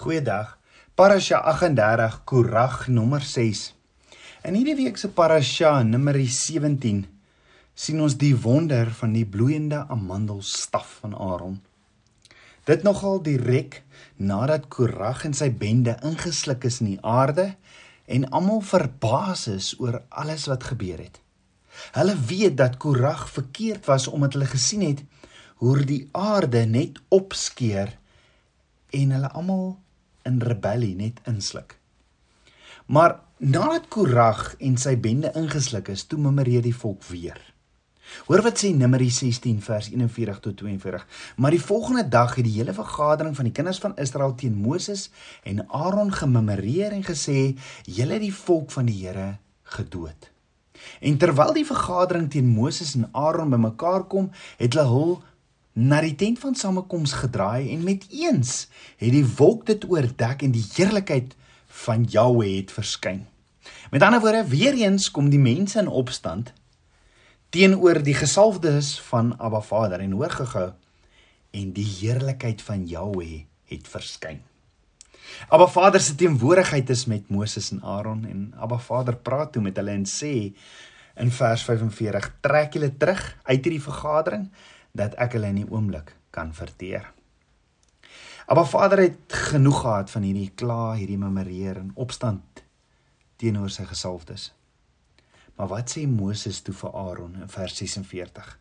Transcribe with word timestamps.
Goeiedag. 0.00 0.54
Parasha 0.94 1.42
38 1.44 2.24
Korag 2.24 2.86
nommer 2.88 3.20
6. 3.20 3.74
In 4.48 4.54
hierdie 4.56 4.76
week 4.78 4.96
se 4.96 5.10
parasha 5.12 5.82
nommer 5.84 6.16
17 6.16 7.02
sien 7.76 8.00
ons 8.00 8.16
die 8.16 8.32
wonder 8.32 8.88
van 8.96 9.12
die 9.12 9.26
bloeiende 9.28 9.82
amandelstaf 9.92 10.94
van 11.02 11.12
Aaron. 11.12 11.58
Dit 12.64 12.86
nogal 12.88 13.20
direk 13.26 13.82
nadat 14.16 14.70
Korag 14.72 15.26
en 15.28 15.36
sy 15.36 15.50
bende 15.52 15.98
ingesluk 16.00 16.64
is 16.70 16.80
in 16.80 16.94
die 16.94 17.04
aarde 17.04 17.50
en 18.08 18.24
almal 18.32 18.64
verbaas 18.70 19.44
is 19.52 19.74
oor 19.84 20.00
alles 20.08 20.48
wat 20.48 20.64
gebeur 20.70 21.04
het. 21.04 21.20
Hulle 21.98 22.16
weet 22.32 22.56
dat 22.62 22.80
Korag 22.80 23.28
verkeerd 23.36 23.84
was 23.92 24.08
omdat 24.08 24.38
hulle 24.38 24.48
gesien 24.48 24.88
het 24.88 25.04
hoe 25.60 25.76
die 25.84 26.06
aarde 26.16 26.64
net 26.64 27.04
opskeer 27.12 27.98
en 28.96 29.16
hulle 29.18 29.32
almal 29.36 29.76
in 30.28 30.40
rebellie 30.40 30.94
net 30.96 31.20
insluk. 31.28 31.78
Maar 32.86 33.20
nadat 33.38 33.88
Korag 33.88 34.54
en 34.58 34.76
sy 34.76 34.96
bende 34.98 35.30
ingesluk 35.38 35.88
is, 35.88 36.04
toe 36.04 36.18
mimreer 36.18 36.62
die 36.62 36.76
volk 36.76 37.04
weer. 37.08 37.38
Hoor 38.26 38.42
wat 38.42 38.58
sê 38.58 38.72
Numeri 38.74 39.10
16 39.14 39.60
vers 39.62 39.90
41 39.92 40.40
tot 40.42 40.56
42. 40.58 41.06
Maar 41.36 41.54
die 41.54 41.62
volgende 41.62 42.08
dag 42.08 42.34
het 42.34 42.44
die 42.44 42.56
hele 42.56 42.74
vergadering 42.74 43.36
van 43.36 43.46
die 43.46 43.54
kinders 43.54 43.78
van 43.78 43.96
Israel 43.96 44.34
teen 44.34 44.58
Moses 44.58 45.10
en 45.42 45.62
Aaron 45.68 46.12
gemimreer 46.12 46.92
en 46.92 47.06
gesê: 47.06 47.54
"Julle 47.84 48.18
het 48.18 48.26
die 48.26 48.34
volk 48.34 48.70
van 48.70 48.86
die 48.90 49.06
Here 49.06 49.38
gedood." 49.62 50.30
En 51.00 51.16
terwyl 51.18 51.52
die 51.52 51.66
vergadering 51.66 52.30
teen 52.30 52.46
Moses 52.46 52.94
en 52.94 53.08
Aaron 53.12 53.50
bymekaar 53.50 54.04
kom, 54.04 54.30
het 54.56 54.74
hulle 54.74 54.88
hul 54.88 55.22
na 55.72 56.00
die 56.02 56.14
tent 56.18 56.38
van 56.42 56.54
samekoms 56.54 57.12
gedraai 57.22 57.70
en 57.74 57.84
met 57.86 58.06
eens 58.10 58.66
het 58.98 59.12
die 59.14 59.26
wolk 59.36 59.66
dit 59.66 59.84
oordek 59.88 60.42
en 60.42 60.54
die 60.54 60.64
heerlikheid 60.74 61.36
van 61.84 62.04
Jahwe 62.04 62.48
het 62.56 62.72
verskyn. 62.74 63.26
Met 63.90 64.02
ander 64.02 64.20
woorde, 64.20 64.44
weer 64.48 64.74
eens 64.74 65.10
kom 65.10 65.30
die 65.30 65.38
mense 65.38 65.78
in 65.78 65.88
opstand 65.88 66.52
teenoor 67.50 68.02
die 68.06 68.14
gesalfdes 68.14 68.94
van 69.10 69.34
Abba 69.38 69.60
Vader 69.60 70.00
en 70.00 70.12
hoor 70.14 70.30
gehou 70.30 70.68
en 71.50 71.72
die 71.74 71.86
heerlikheid 71.86 72.62
van 72.62 72.86
Jahwe 72.86 73.44
het 73.70 73.88
verskyn. 73.90 74.42
Abba 75.48 75.66
Vader 75.66 76.00
se 76.00 76.14
teenwoordigheid 76.14 76.90
is 76.90 77.06
met 77.10 77.30
Moses 77.30 77.70
en 77.74 77.82
Aaron 77.82 78.24
en 78.26 78.52
Abba 78.58 78.78
Vader 78.78 79.16
praat 79.16 79.52
toe 79.52 79.62
met 79.62 79.76
hulle 79.78 79.94
en 79.94 80.06
sê 80.06 80.52
in 81.20 81.30
vers 81.30 81.62
45: 81.62 82.30
"Trek 82.40 82.74
julle 82.74 82.96
terug 82.96 83.22
uit 83.42 83.64
hierdie 83.64 83.82
vergadering 83.82 84.50
dat 84.92 85.14
ek 85.14 85.36
hulle 85.38 85.50
in 85.52 85.62
die 85.62 85.70
oomblik 85.70 86.14
kan 86.34 86.54
verteer. 86.54 87.12
Maar 88.50 88.66
Vader 88.66 88.98
het 88.98 89.32
genoeg 89.50 89.80
gehad 89.80 90.10
van 90.10 90.22
hierdie 90.26 90.50
kla, 90.54 90.94
hierdie 90.98 91.18
murmureer 91.18 91.78
en 91.78 91.92
opstand 91.94 92.64
teenoor 93.38 93.70
sy 93.70 93.86
gesalfdes. 93.86 94.50
Maar 95.54 95.70
wat 95.70 95.94
sê 95.94 96.06
Moses 96.10 96.58
toe 96.66 96.74
vir 96.74 96.96
Aaron 96.96 97.38
in 97.44 97.52
vers 97.52 97.76
46? 97.78 98.58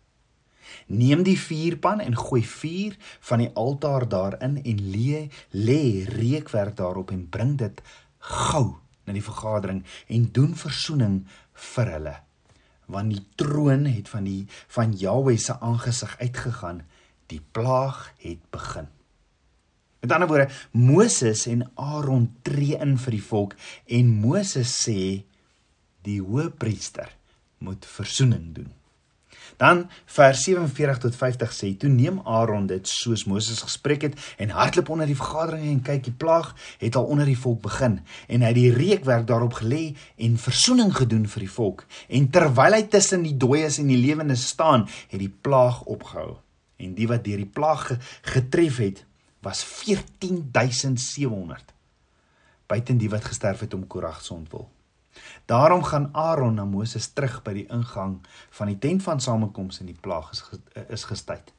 Neem 0.94 1.24
die 1.26 1.38
vuurpan 1.40 2.04
en 2.06 2.16
gooi 2.16 2.44
vuur 2.46 2.98
van 3.32 3.42
die 3.42 3.50
altaar 3.58 4.06
daarin 4.10 4.60
en 4.62 4.86
lê 4.94 5.26
lê 5.50 6.06
reukwerk 6.06 6.78
daarop 6.78 7.12
en 7.12 7.26
bring 7.30 7.58
dit 7.58 7.82
gou 8.20 8.78
na 9.06 9.16
die 9.18 9.26
vergadering 9.26 9.82
en 10.08 10.32
doen 10.32 10.54
verzoening 10.56 11.24
vir 11.74 11.94
hulle 11.98 12.16
want 12.90 13.14
die 13.14 13.24
troon 13.40 13.86
het 13.90 14.10
van 14.10 14.26
die 14.28 14.48
van 14.68 14.96
Jahwe 14.98 15.38
se 15.38 15.56
aangesig 15.60 16.16
uitgegaan. 16.20 16.82
Die 17.30 17.42
plaag 17.52 18.10
het 18.24 18.42
begin. 18.50 18.90
Met 20.00 20.12
ander 20.12 20.28
woorde 20.28 20.50
Moses 20.72 21.46
en 21.46 21.68
Aaron 21.76 22.30
tree 22.42 22.78
in 22.80 22.98
vir 22.98 23.18
die 23.18 23.24
volk 23.24 23.56
en 23.86 24.12
Moses 24.24 24.74
sê 24.88 25.00
die 26.08 26.20
hoëpriester 26.24 27.12
moet 27.60 27.86
verzoening 27.86 28.54
doen 28.56 28.79
Dan 29.60 29.90
vers 30.06 30.44
47 30.44 30.98
tot 31.04 31.16
50 31.16 31.52
sê: 31.52 31.74
Toe 31.76 31.90
neem 31.92 32.22
Aaron 32.24 32.64
dit 32.70 32.88
soos 32.88 33.26
Moses 33.28 33.60
gespreek 33.60 34.06
het 34.08 34.16
en 34.40 34.54
hardloop 34.56 34.88
onder 34.96 35.10
die 35.10 35.18
vergadering 35.20 35.66
en 35.68 35.82
kyk 35.84 36.06
die 36.06 36.16
plaag 36.16 36.54
het 36.80 36.96
al 36.96 37.10
onder 37.12 37.28
die 37.28 37.38
volk 37.38 37.60
begin. 37.66 38.00
En 38.32 38.40
hy 38.40 38.54
het 38.54 38.56
die 38.56 38.72
reukwerk 38.72 39.28
daarop 39.28 39.60
gelê 39.60 39.98
en 40.16 40.40
versoening 40.40 40.96
gedoen 40.96 41.28
vir 41.28 41.44
die 41.44 41.52
volk. 41.58 41.84
En 42.08 42.32
terwyl 42.32 42.80
hy 42.80 42.88
tussen 42.88 43.28
die 43.28 43.36
dooies 43.36 43.82
en 43.84 43.92
die 43.92 44.00
lewendes 44.00 44.48
staan 44.54 44.88
het 45.12 45.20
die 45.20 45.36
plaag 45.44 45.84
opgehou. 45.92 46.40
En 46.80 46.96
die 46.96 47.12
wat 47.12 47.28
deur 47.28 47.44
die 47.44 47.54
plaag 47.60 48.00
getref 48.32 48.80
het 48.80 49.04
was 49.44 49.60
14700 49.64 51.76
buiten 52.70 53.00
die 53.02 53.10
wat 53.12 53.28
gesterf 53.28 53.68
het 53.68 53.76
om 53.76 53.88
Korag 53.92 54.24
se 54.24 54.34
ontwil 54.34 54.70
Daarom 55.46 55.84
gaan 55.84 56.10
Aaron 56.14 56.54
na 56.54 56.66
Moses 56.66 57.08
terug 57.14 57.42
by 57.44 57.54
die 57.54 57.68
ingang 57.74 58.20
van 58.50 58.68
die 58.68 58.78
tent 58.78 59.04
van 59.04 59.22
samekoms 59.22 59.80
en 59.80 59.90
die 59.90 59.98
plaag 60.02 60.32
is 60.32 60.44
is 60.88 61.04
gestuit. 61.10 61.54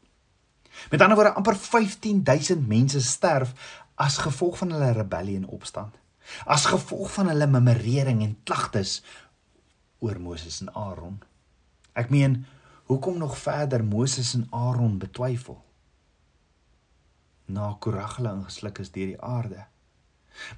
Met 0.91 1.01
ander 1.01 1.17
woorde 1.19 1.35
amper 1.35 1.57
15000 1.57 2.69
mense 2.69 3.01
sterf 3.01 3.53
as 3.95 4.19
gevolg 4.19 4.59
van 4.59 4.71
hulle 4.71 4.93
rebellie 4.93 5.37
en 5.37 5.49
opstand. 5.49 5.97
As 6.45 6.65
gevolg 6.71 7.13
van 7.13 7.29
hulle 7.29 7.47
memorering 7.47 8.23
en 8.23 8.39
klagtes 8.45 9.01
oor 9.99 10.21
Moses 10.21 10.61
en 10.61 10.73
Aaron. 10.75 11.19
Ek 11.93 12.11
meen, 12.11 12.45
hoekom 12.89 13.19
nog 13.19 13.39
verder 13.39 13.85
Moses 13.85 14.35
en 14.35 14.47
Aaron 14.51 14.99
betwyfel? 14.99 15.59
Na 17.51 17.75
Korag 17.79 18.17
hulle 18.17 18.33
ingesluk 18.39 18.79
is 18.79 18.93
deur 18.95 19.13
die 19.13 19.21
aarde. 19.21 19.67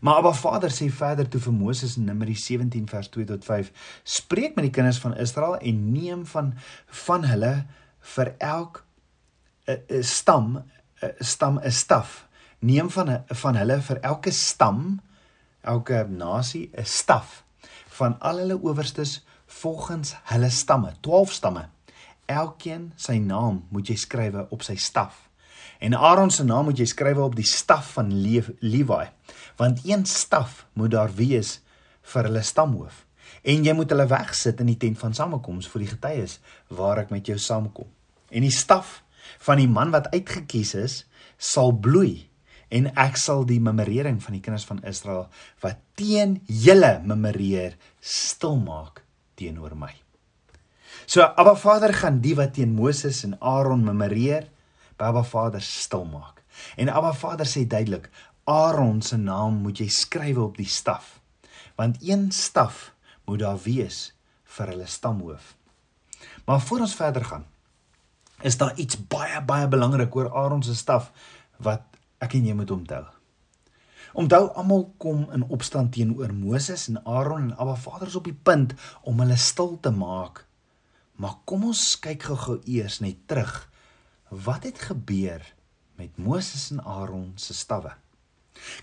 Maar 0.01 0.21
Abba 0.21 0.33
Vader 0.33 0.71
sê 0.71 0.91
verder 0.91 1.29
toe 1.29 1.41
vir 1.41 1.53
Moses 1.53 1.97
in 1.97 2.05
Numeri 2.05 2.35
17 2.35 2.89
vers 2.89 3.09
2 3.09 3.25
tot 3.25 3.45
5: 3.45 3.71
Spreek 4.05 4.57
met 4.57 4.65
die 4.65 4.75
kinders 4.75 4.99
van 4.99 5.17
Israel 5.17 5.57
en 5.57 5.93
neem 5.93 6.27
van 6.27 6.55
van 6.87 7.25
hulle 7.25 7.55
vir 8.15 8.35
elk 8.39 8.85
'n 9.67 9.71
uh, 9.71 9.97
uh, 9.99 10.03
stam 10.03 10.57
'n 10.57 10.65
uh, 11.05 11.11
stam 11.19 11.59
'n 11.59 11.71
staf. 11.71 12.29
Neem 12.59 12.91
van 12.91 13.25
van 13.27 13.57
hulle 13.57 13.81
vir 13.81 14.01
elke 14.01 14.31
stam, 14.31 15.01
elke 15.61 16.07
nasie 16.09 16.71
'n 16.75 16.85
staf 16.85 17.45
van 17.93 18.21
al 18.21 18.39
hulle 18.43 18.59
owerstes 18.63 19.25
volgens 19.47 20.15
hulle 20.23 20.51
stamme, 20.51 20.93
12 21.01 21.33
stamme. 21.33 21.69
Elkeen 22.27 22.93
sy 22.97 23.19
naam 23.19 23.67
moet 23.69 23.89
jy 23.89 23.97
skrywe 23.97 24.47
op 24.51 24.63
sy 24.63 24.77
staf. 24.81 25.29
En 25.83 25.95
Aaron 25.99 26.31
se 26.31 26.45
naam 26.47 26.69
moet 26.71 26.79
jy 26.79 26.87
skryf 26.87 27.19
op 27.19 27.35
die 27.35 27.47
staf 27.49 27.97
van 27.97 28.13
Levi, 28.15 29.07
want 29.59 29.81
een 29.83 30.05
staf 30.07 30.67
moet 30.79 30.93
daar 30.95 31.11
wees 31.19 31.57
vir 32.13 32.29
hulle 32.29 32.43
stamhoof. 32.47 33.01
En 33.43 33.65
jy 33.67 33.75
moet 33.75 33.91
hulle 33.91 34.07
wegsit 34.07 34.61
in 34.63 34.71
die 34.71 34.79
tent 34.79 35.01
van 35.01 35.17
samekoms 35.17 35.67
vir 35.73 35.83
die 35.83 35.91
getuies 35.91 36.37
waar 36.71 37.03
ek 37.03 37.11
met 37.11 37.27
jou 37.27 37.39
saamkom. 37.41 37.89
En 38.31 38.47
die 38.47 38.55
staf 38.55 39.01
van 39.43 39.59
die 39.59 39.71
man 39.71 39.91
wat 39.91 40.13
uitgekies 40.15 40.77
is, 40.79 41.01
sal 41.35 41.75
bloei 41.75 42.29
en 42.73 42.89
ek 42.95 43.19
sal 43.19 43.43
die 43.49 43.61
memorering 43.61 44.23
van 44.23 44.39
die 44.39 44.43
kinders 44.45 44.69
van 44.69 44.81
Israel 44.87 45.27
wat 45.65 45.83
teen 45.99 46.39
julle 46.47 46.95
memoreer 47.03 47.75
stil 47.99 48.55
maak 48.63 49.03
teenoor 49.35 49.75
my. 49.75 49.91
So 51.11 51.27
Abba 51.27 51.57
Vader 51.59 51.93
gaan 51.99 52.23
die 52.23 52.37
wat 52.39 52.55
teen 52.55 52.77
Moses 52.79 53.25
en 53.27 53.35
Aaron 53.41 53.83
memoreer 53.85 54.47
Abba 55.03 55.23
Vader 55.25 55.63
stil 55.63 56.05
maak. 56.05 56.43
En 56.77 56.89
Abba 56.89 57.13
Vader 57.13 57.47
sê 57.47 57.67
duidelik, 57.67 58.11
Aaron 58.45 59.03
se 59.03 59.17
naam 59.17 59.63
moet 59.63 59.79
jy 59.79 59.89
skryf 59.89 60.39
op 60.39 60.57
die 60.59 60.69
staf. 60.69 61.21
Want 61.79 62.03
een 62.03 62.31
staf 62.33 62.93
moet 63.25 63.39
daar 63.39 63.59
wees 63.63 64.13
vir 64.57 64.73
hulle 64.75 64.87
stamhoof. 64.87 65.55
Maar 66.45 66.61
voor 66.61 66.81
ons 66.87 66.95
verder 66.95 67.25
gaan, 67.25 67.47
is 68.43 68.57
daar 68.59 68.77
iets 68.77 68.99
baie 69.07 69.41
baie 69.47 69.69
belangrik 69.69 70.15
oor 70.17 70.33
Aaron 70.35 70.63
se 70.63 70.75
staf 70.75 71.11
wat 71.63 71.83
ek 72.19 72.35
en 72.35 72.47
jy 72.47 72.55
moet 72.59 72.71
onthou. 72.71 73.05
Onthou 74.13 74.49
almal 74.59 74.89
kom 75.01 75.29
in 75.33 75.47
opstand 75.49 75.95
teenoor 75.95 76.35
Moses 76.35 76.89
en 76.91 77.01
Aaron 77.07 77.49
en 77.49 77.57
Abba 77.57 77.77
Vader 77.81 78.11
is 78.11 78.19
op 78.19 78.27
die 78.29 78.37
punt 78.37 78.75
om 79.03 79.23
hulle 79.23 79.39
stil 79.41 79.79
te 79.81 79.91
maak. 79.91 80.45
Maar 81.17 81.39
kom 81.45 81.65
ons 81.71 81.95
kyk 82.03 82.27
gou-gou 82.29 82.59
eers 82.67 83.01
net 83.01 83.23
terug 83.31 83.72
wat 84.33 84.65
het 84.65 84.79
gebeur 84.81 85.45
met 86.01 86.17
Moses 86.17 86.71
en 86.71 86.81
Aaron 86.85 87.33
se 87.37 87.55
stawwe? 87.55 87.93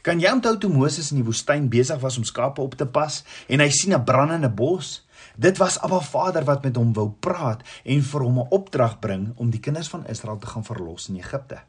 Kan 0.02 0.20
jy 0.22 0.32
onthou 0.34 0.58
toe 0.58 0.70
Moses 0.70 1.10
in 1.12 1.22
die 1.22 1.26
woestyn 1.26 1.70
besig 1.72 2.00
was 2.04 2.18
om 2.20 2.26
skape 2.28 2.62
op 2.62 2.76
te 2.78 2.86
pas 2.86 3.22
en 3.48 3.64
hy 3.64 3.70
sien 3.70 3.94
'n 3.94 4.04
brandende 4.04 4.50
bos? 4.50 5.06
Dit 5.36 5.58
was 5.58 5.80
Abba 5.80 6.00
Vader 6.00 6.44
wat 6.44 6.64
met 6.64 6.76
hom 6.76 6.94
wou 6.94 7.10
praat 7.20 7.64
en 7.84 8.02
vir 8.04 8.22
hom 8.22 8.40
'n 8.40 8.50
opdrag 8.50 9.00
bring 9.00 9.34
om 9.36 9.50
die 9.50 9.60
kinders 9.60 9.90
van 9.90 10.06
Israel 10.08 10.38
te 10.38 10.48
gaan 10.48 10.66
verlos 10.66 11.10
in 11.10 11.16
Egipte. 11.16 11.62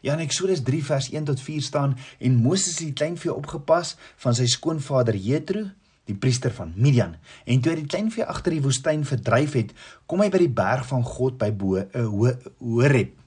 Ja, 0.00 0.12
in 0.12 0.18
Eksodus 0.18 0.62
3 0.62 0.84
vers 0.84 1.10
1 1.10 1.24
tot 1.24 1.40
4 1.40 1.62
staan 1.62 1.96
en 2.18 2.34
Moses 2.34 2.78
het 2.78 2.86
die 2.86 2.92
kleinvee 2.92 3.34
opgepas 3.34 3.96
van 4.16 4.34
sy 4.34 4.46
skoonvader 4.46 5.14
Jethro, 5.14 5.70
die 6.04 6.14
priester 6.14 6.52
van 6.52 6.72
Midian. 6.76 7.16
En 7.44 7.60
toe 7.60 7.72
hy 7.72 7.80
die 7.82 7.90
kleinvee 7.90 8.24
agter 8.24 8.54
die 8.54 8.62
woestyn 8.62 9.04
verdryf 9.04 9.52
het, 9.52 9.72
kom 10.06 10.20
hy 10.20 10.30
by 10.30 10.38
die 10.38 10.52
berg 10.52 10.86
van 10.86 11.02
God 11.02 11.38
by 11.38 11.50
bo 11.52 11.76
uh, 11.76 12.34
Horeb. 12.58 13.25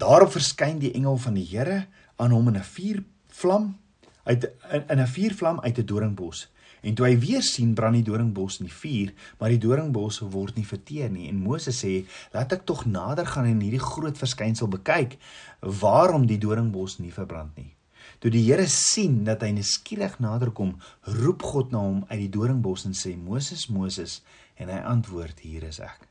Daarop 0.00 0.32
verskyn 0.32 0.78
die 0.80 0.94
engel 0.96 1.18
van 1.20 1.34
die 1.36 1.44
Here 1.44 1.82
aan 2.16 2.32
hom 2.32 2.48
in 2.48 2.56
'n 2.56 2.64
vuurvlam 2.64 3.76
uit 4.24 4.44
in, 4.72 5.00
'n 5.00 5.06
vuurvlam 5.06 5.60
uit 5.60 5.78
'n 5.78 5.84
doringbos. 5.84 6.48
En 6.80 6.94
toe 6.94 7.06
hy 7.06 7.18
weer 7.18 7.42
sien 7.42 7.74
brand 7.74 7.94
die 7.94 8.02
doringbos 8.02 8.60
in 8.60 8.66
die 8.66 8.74
vuur, 8.74 9.12
maar 9.38 9.48
die 9.48 9.58
doringbos 9.58 10.18
word 10.18 10.56
nie 10.56 10.66
verteer 10.66 11.10
nie. 11.10 11.28
En 11.28 11.36
Moses 11.36 11.84
sê, 11.84 12.06
"Laat 12.32 12.52
ek 12.52 12.64
tog 12.64 12.86
nader 12.86 13.26
gaan 13.26 13.44
en 13.44 13.60
hierdie 13.60 13.86
groot 13.92 14.18
verskynsel 14.18 14.68
bekyk, 14.68 15.18
waarom 15.60 16.26
die 16.26 16.38
doringbos 16.38 16.98
nie 16.98 17.12
verbrand 17.12 17.56
nie." 17.56 17.74
Toe 18.18 18.30
die 18.30 18.44
Here 18.44 18.66
sien 18.66 19.24
dat 19.24 19.40
hy 19.40 19.50
neskierig 19.50 20.18
naderkom, 20.18 20.76
roep 21.02 21.42
God 21.42 21.70
na 21.70 21.78
hom 21.78 22.04
uit 22.08 22.18
die 22.18 22.30
doringbos 22.30 22.84
en 22.84 22.92
sê, 22.92 23.16
"Moses, 23.16 23.68
Moses," 23.68 24.22
en 24.56 24.68
hy 24.68 24.80
antwoord, 24.80 25.40
"Hier 25.40 25.62
is 25.62 25.80
ek." 25.80 26.09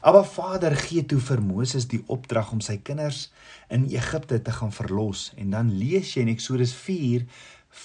Abba 0.00 0.24
Vader 0.24 0.76
gee 0.76 1.04
toe 1.06 1.20
vir 1.20 1.40
Moses 1.42 1.86
die 1.88 2.02
opdrag 2.06 2.52
om 2.52 2.60
sy 2.60 2.76
kinders 2.78 3.30
in 3.68 3.86
Egipte 3.90 4.38
te 4.42 4.52
gaan 4.52 4.72
verlos 4.72 5.32
en 5.36 5.50
dan 5.50 5.72
lees 5.78 6.14
jy 6.14 6.26
in 6.26 6.32
Eksodus 6.32 6.74
4 6.74 7.26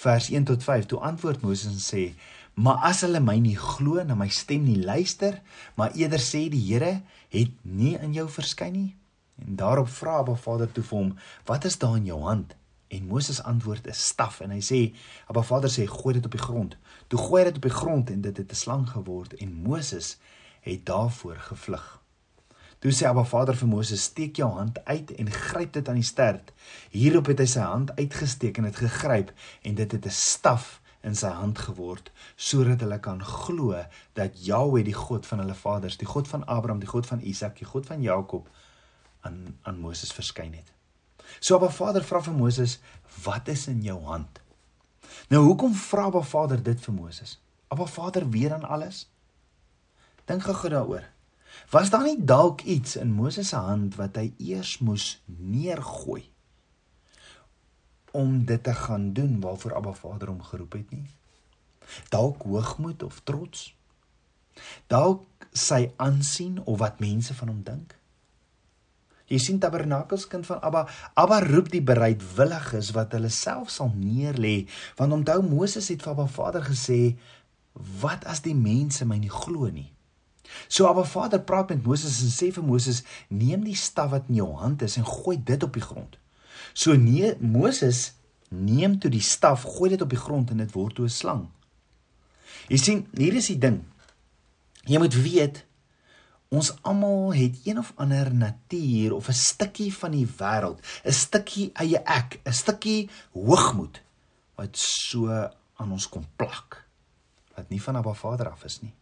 vers 0.02 0.30
1 0.30 0.44
tot 0.44 0.64
5. 0.64 0.86
Toe 0.86 1.00
antwoord 1.00 1.42
Moses 1.42 1.72
en 1.72 1.82
sê: 1.84 2.14
"Maar 2.54 2.78
as 2.92 3.02
hulle 3.02 3.20
my 3.20 3.38
nie 3.40 3.58
glo 3.58 4.04
na 4.04 4.16
my 4.16 4.28
stem 4.30 4.64
nie 4.64 4.84
luister, 4.84 5.42
maar 5.76 5.92
eerder 5.96 6.20
sê 6.20 6.50
die 6.50 6.66
Here 6.68 7.02
het 7.30 7.52
nie 7.62 7.98
in 7.98 8.14
jou 8.14 8.28
verskyn 8.30 8.74
nie." 8.74 8.96
En 9.46 9.56
daarop 9.56 9.90
vra 9.90 10.18
Abba 10.20 10.36
Vader 10.36 10.72
toe 10.72 10.84
vir 10.84 10.98
hom: 10.98 11.16
"Wat 11.46 11.66
is 11.66 11.78
daar 11.78 11.96
in 11.96 12.06
jou 12.06 12.22
hand?" 12.22 12.56
En 12.88 13.08
Moses 13.08 13.44
antwoord: 13.44 13.88
"’n 13.88 13.94
staf." 13.94 14.40
En 14.40 14.52
hy 14.52 14.62
sê: 14.62 14.94
"Abba 15.28 15.42
Vader 15.42 15.70
sê: 15.70 15.88
"Gooi 15.88 16.14
dit 16.14 16.26
op 16.26 16.32
die 16.32 16.46
grond." 16.48 16.78
Toe 17.08 17.20
gooi 17.20 17.44
hy 17.44 17.48
dit 17.48 17.56
op 17.56 17.70
die 17.70 17.80
grond 17.82 18.10
en 18.10 18.22
dit 18.22 18.38
het 18.38 18.52
'n 18.52 18.56
slang 18.56 18.90
geword 18.90 19.34
en 19.34 19.54
Moses 19.54 20.18
het 20.62 20.86
daarvoor 20.86 21.36
gevlug. 21.52 22.02
Toe 22.82 22.92
sê 22.92 23.06
Abba 23.06 23.24
Vader 23.24 23.56
vir 23.58 23.68
Moses: 23.70 24.04
"Steek 24.04 24.36
jou 24.36 24.50
hand 24.50 24.86
uit 24.86 25.12
en 25.12 25.32
gryp 25.32 25.74
dit 25.74 25.90
aan 25.90 26.00
die 26.00 26.04
stert." 26.04 26.52
Hierop 26.90 27.26
het 27.30 27.40
hy 27.40 27.46
sy 27.46 27.60
hand 27.60 27.92
uitgesteek 27.98 28.58
en 28.58 28.64
dit 28.64 28.76
gegryp 28.76 29.34
en 29.62 29.76
dit 29.76 29.92
het 29.92 30.06
'n 30.06 30.10
staf 30.10 30.82
in 31.02 31.16
sy 31.16 31.30
hand 31.30 31.60
geword 31.60 32.12
sodat 32.36 32.82
hulle 32.82 33.00
kan 33.00 33.22
glo 33.26 33.86
dat 34.14 34.46
Jahweh 34.46 34.84
die 34.86 34.98
God 34.98 35.26
van 35.26 35.40
hulle 35.40 35.54
vaders, 35.54 35.98
die 35.98 36.10
God 36.10 36.28
van 36.28 36.46
Abraham, 36.46 36.80
die 36.80 36.90
God 36.90 37.06
van 37.06 37.22
Isak, 37.22 37.58
die 37.58 37.66
God 37.66 37.86
van 37.86 38.02
Jakob 38.02 38.50
aan 39.22 39.58
aan 39.62 39.80
Moses 39.80 40.14
verskyn 40.14 40.54
het. 40.54 40.74
So 41.40 41.56
Abba 41.56 41.70
Vader 41.70 42.04
vra 42.04 42.22
vir 42.22 42.34
Moses: 42.34 42.80
"Wat 43.24 43.48
is 43.48 43.68
in 43.68 43.82
jou 43.82 44.04
hand?" 44.04 44.42
Nou 45.30 45.44
hoekom 45.44 45.74
vra 45.74 46.06
Abba 46.06 46.22
Vader 46.22 46.64
dit 46.64 46.82
vir 46.82 46.94
Moses? 46.94 47.40
Abba 47.68 47.86
Vader 47.86 48.30
weet 48.30 48.50
dan 48.50 48.64
alles. 48.64 49.11
Dink 50.32 50.48
gou 50.48 50.70
daaroor. 50.72 51.04
Was 51.72 51.90
daar 51.92 52.04
nie 52.08 52.20
dalk 52.24 52.62
iets 52.62 52.96
in 52.96 53.12
Moses 53.12 53.52
se 53.52 53.60
hand 53.60 53.96
wat 54.00 54.16
hy 54.20 54.30
eers 54.40 54.78
moes 54.80 55.20
neergooi 55.28 56.24
om 58.16 58.42
dit 58.48 58.64
te 58.64 58.74
gaan 58.76 59.12
doen 59.16 59.40
waarvoor 59.44 59.76
Abba 59.76 59.94
Vader 59.96 60.32
hom 60.32 60.42
geroep 60.44 60.80
het 60.80 60.92
nie? 60.92 61.06
Dalk 62.12 62.44
hoogmoed 62.48 63.04
of 63.04 63.22
trots? 63.28 63.70
Dalk 64.92 65.48
sy 65.52 65.92
aansien 65.96 66.60
of 66.64 66.80
wat 66.80 67.00
mense 67.04 67.36
van 67.36 67.52
hom 67.52 67.62
dink? 67.68 67.96
Jy 69.32 69.40
sien 69.40 69.60
Tabernakels 69.64 70.28
kind 70.32 70.48
van 70.48 70.60
Abba, 70.60 70.88
Abba 71.16 71.40
roep 71.44 71.72
die 71.72 71.84
bereidwilliges 71.84 72.92
wat 72.96 73.16
hulle 73.16 73.32
self 73.32 73.72
sal 73.72 73.92
neerlê, 73.96 74.68
want 75.00 75.16
onthou 75.16 75.40
Moses 75.44 75.88
het 75.92 76.04
vir 76.04 76.12
Abba 76.16 76.28
Vader 76.28 76.68
gesê, 76.68 77.18
"Wat 78.02 78.26
as 78.26 78.44
die 78.44 78.56
mense 78.56 79.06
my 79.06 79.18
nie 79.18 79.32
glo 79.32 79.72
nie?" 79.72 79.92
So 80.68 80.88
Abba 80.88 81.04
Vader 81.04 81.42
praat 81.42 81.70
met 81.70 81.84
Moses 81.84 82.22
en 82.22 82.32
sê 82.34 82.52
vir 82.54 82.64
Moses: 82.64 83.04
"Neem 83.28 83.64
die 83.64 83.76
staf 83.76 84.12
wat 84.12 84.28
in 84.28 84.36
jou 84.36 84.56
hand 84.56 84.82
is 84.82 84.98
en 84.98 85.06
gooi 85.06 85.38
dit 85.44 85.64
op 85.64 85.74
die 85.74 85.82
grond." 85.82 86.18
So 86.74 86.96
nee, 86.96 87.36
Moses 87.40 88.14
neem 88.50 89.00
toe 89.00 89.12
die 89.12 89.24
staf, 89.24 89.64
gooi 89.64 89.90
dit 89.90 90.02
op 90.02 90.10
die 90.10 90.20
grond 90.20 90.52
en 90.52 90.58
dit 90.58 90.72
word 90.72 90.96
toe 90.96 91.06
'n 91.06 91.10
slang. 91.10 91.50
Jy 92.68 92.78
sien, 92.78 93.08
hier 93.18 93.34
is 93.34 93.48
die 93.48 93.58
ding. 93.58 93.84
Jy 94.86 95.00
moet 95.00 95.14
weet 95.14 95.66
ons 96.52 96.74
almal 96.84 97.34
het 97.34 97.60
een 97.64 97.80
of 97.80 97.94
ander 97.96 98.34
natuur 98.34 99.14
of 99.14 99.28
'n 99.28 99.34
stukkie 99.34 99.94
van 99.94 100.12
die 100.12 100.28
wêreld, 100.28 100.80
'n 101.06 101.12
stukkie 101.12 101.72
eie 101.74 102.00
ek, 102.04 102.40
'n 102.46 102.54
stukkie 102.54 103.10
hoogmoed 103.34 104.02
wat 104.56 104.78
so 104.78 105.28
aan 105.76 105.92
ons 105.92 106.10
kom 106.10 106.26
plak 106.36 106.86
wat 107.56 107.70
nie 107.70 107.82
van 107.82 107.96
Abba 107.96 108.14
Vader 108.14 108.50
af 108.50 108.64
is 108.64 108.82
nie. 108.82 108.94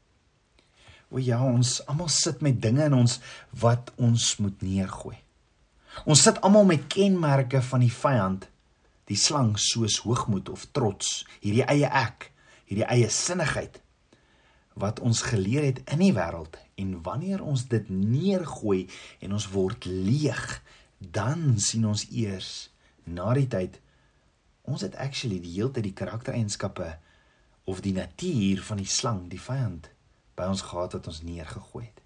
O 1.10 1.18
ja, 1.18 1.40
ons 1.42 1.80
almal 1.90 2.10
sit 2.14 2.44
met 2.46 2.62
dinge 2.62 2.86
in 2.86 2.94
ons 2.94 3.18
wat 3.62 3.90
ons 3.98 4.36
moet 4.44 4.62
neergooi. 4.62 5.18
Ons 6.06 6.24
sit 6.28 6.38
almal 6.46 6.68
met 6.70 6.86
kenmerke 6.92 7.62
van 7.66 7.82
die 7.82 7.94
vyand, 7.94 8.46
die 9.10 9.18
slang 9.18 9.56
soos 9.58 9.98
hoogmoed 10.06 10.52
of 10.54 10.68
trots, 10.76 11.24
hierdie 11.42 11.66
eie 11.66 11.90
ek, 11.90 12.30
hierdie 12.70 12.86
eie 12.86 13.10
sinnigheid 13.10 13.82
wat 14.80 15.02
ons 15.04 15.26
geleer 15.28 15.66
het 15.66 15.82
in 15.92 16.00
die 16.00 16.14
wêreld 16.16 16.54
en 16.80 16.94
wanneer 17.04 17.42
ons 17.44 17.66
dit 17.68 17.90
neergooi 17.92 18.86
en 19.26 19.34
ons 19.36 19.48
word 19.52 19.90
leeg, 19.90 20.46
dan 21.00 21.58
sien 21.60 21.90
ons 21.90 22.06
eers 22.14 22.70
na 23.04 23.34
die 23.36 23.50
tyd 23.52 23.80
ons 24.70 24.86
het 24.86 24.96
actually 25.02 25.42
die 25.42 25.58
hele 25.58 25.74
tyd 25.74 25.90
die 25.90 25.98
karaktereienskappe 25.98 26.94
of 27.68 27.82
die 27.84 27.96
natuur 27.98 28.62
van 28.70 28.80
die 28.80 28.88
slang, 28.88 29.26
die 29.32 29.42
vyand 29.42 29.90
by 30.40 30.48
ons 30.50 30.64
gehad 30.66 30.96
wat 30.96 31.10
ons 31.12 31.24
neergegooi 31.28 31.86
het. 31.86 31.98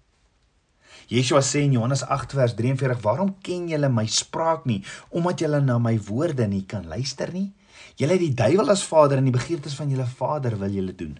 Yeshua 1.10 1.42
sê 1.44 1.64
in 1.66 1.74
Johannes 1.76 2.04
8 2.06 2.32
vers 2.32 2.54
43: 2.56 3.02
"Waarom 3.02 3.34
ken 3.42 3.68
julle 3.68 3.88
my 3.88 4.06
spraak 4.06 4.64
nie? 4.64 4.82
Omdat 5.10 5.38
julle 5.40 5.60
na 5.60 5.78
my 5.78 5.98
woorde 6.08 6.46
nie 6.48 6.64
kan 6.66 6.86
luister 6.88 7.32
nie. 7.32 7.52
Julle 7.96 8.16
het 8.16 8.20
die 8.20 8.34
duiwel 8.34 8.70
as 8.70 8.84
vader 8.84 9.18
en 9.18 9.24
die 9.24 9.38
begeertes 9.38 9.74
van 9.74 9.90
julle 9.90 10.06
vader 10.06 10.58
wil 10.58 10.70
julle 10.70 10.94
doen." 10.94 11.18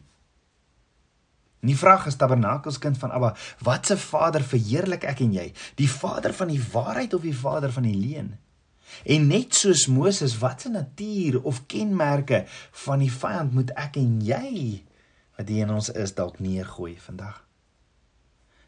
Nie 1.65 1.77
vraag 1.77 2.07
is 2.07 2.17
tabernakels 2.17 2.79
kind 2.79 2.99
van 2.99 3.11
Abba, 3.11 3.35
wat 3.65 3.87
se 3.87 3.97
vader 3.97 4.43
verheerlik 4.45 5.05
ek 5.05 5.21
en 5.21 5.33
jy? 5.33 5.53
Die 5.75 5.89
vader 5.89 6.35
van 6.37 6.49
die 6.49 6.61
waarheid 6.73 7.15
of 7.15 7.23
die 7.23 7.37
vader 7.37 7.73
van 7.73 7.83
die 7.89 7.97
leuen? 7.97 8.39
En 9.05 9.27
net 9.27 9.55
soos 9.55 9.87
Moses, 9.87 10.37
wat 10.39 10.61
se 10.61 10.69
natuur 10.69 11.41
of 11.43 11.65
kenmerke 11.67 12.45
van 12.85 12.99
die 12.99 13.13
vyand 13.13 13.53
moet 13.57 13.73
ek 13.81 13.97
en 13.97 14.21
jy 14.21 14.85
wat 15.37 15.49
hier 15.49 15.67
in 15.67 15.75
ons 15.75 15.91
is 15.91 16.15
dalk 16.15 16.39
neergooi 16.39 16.97
vandag? 17.01 17.43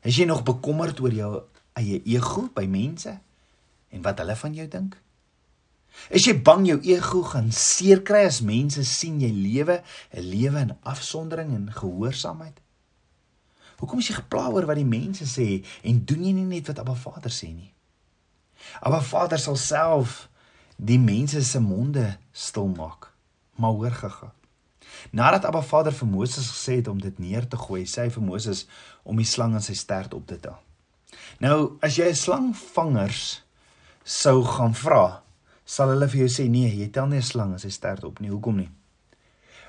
Is 0.06 0.18
jy 0.18 0.26
nog 0.26 0.44
bekommerd 0.46 1.00
oor 1.00 1.14
jou 1.14 1.32
eie 1.78 2.00
ego 2.04 2.48
by 2.54 2.66
mense 2.70 3.18
en 3.90 4.02
wat 4.02 4.22
hulle 4.22 4.36
van 4.36 4.54
jou 4.54 4.68
dink? 4.70 4.96
Is 6.12 6.26
jy 6.28 6.36
bang 6.44 6.66
jou 6.68 6.76
ego 6.84 7.22
gaan 7.24 7.48
seer 7.54 8.02
kry 8.06 8.26
as 8.28 8.42
mense 8.44 8.84
sien 8.84 9.20
jy 9.22 9.32
lewe 9.32 9.82
'n 10.12 10.20
lewe 10.20 10.60
in 10.60 10.76
afsondering 10.82 11.54
en 11.54 11.72
gehoorsaamheid? 11.72 12.60
Hoekom 13.78 13.98
is 13.98 14.08
jy 14.08 14.16
gepla 14.20 14.48
oor 14.52 14.66
wat 14.66 14.76
die 14.76 14.88
mense 14.88 15.24
sê 15.28 15.64
en 15.82 16.04
doen 16.04 16.24
jy 16.24 16.32
nie 16.32 16.48
net 16.48 16.68
wat 16.68 16.78
Abba 16.78 16.94
Vader 16.94 17.32
sê 17.32 17.52
nie? 17.52 17.72
Abba 18.80 19.00
Vader 19.00 19.38
sal 19.38 19.56
self 19.56 20.28
die 20.76 20.98
mense 20.98 21.42
se 21.44 21.60
monde 21.60 22.18
stil 22.32 22.68
maak. 22.68 23.12
Maar 23.56 23.70
hoor 23.72 23.90
gaga. 23.90 24.32
Nadat 25.12 25.44
Abba 25.44 25.62
Vader 25.62 25.92
vir 25.92 26.08
Moses 26.08 26.50
gesê 26.50 26.80
het 26.80 26.88
om 26.88 27.00
dit 27.00 27.18
neer 27.18 27.48
te 27.48 27.56
gooi, 27.56 27.84
sê 27.84 28.06
hy 28.06 28.10
vir 28.10 28.22
Moses 28.22 28.66
om 29.04 29.16
die 29.16 29.28
slang 29.28 29.54
in 29.54 29.64
sy 29.64 29.74
stert 29.74 30.14
op 30.14 30.26
te 30.26 30.38
tel. 30.40 30.58
Nou, 31.40 31.78
as 31.82 31.96
jy 31.98 32.08
'n 32.08 32.14
slangvangers 32.14 33.42
sou 34.04 34.42
gaan 34.44 34.74
vra, 34.74 35.22
sal 35.64 35.88
hulle 35.88 36.08
vir 36.08 36.20
jou 36.20 36.28
sê 36.28 36.48
nee, 36.48 36.70
jy 36.70 36.88
tel 36.88 37.06
nie 37.06 37.18
'n 37.18 37.22
slang 37.22 37.52
in 37.52 37.58
sy 37.58 37.70
stert 37.70 38.04
op 38.04 38.20
nie. 38.20 38.30
Hoekom 38.30 38.56
nie? 38.56 38.70